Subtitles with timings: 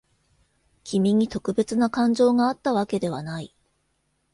[0.83, 3.53] 君に特別な感情があったわけではない。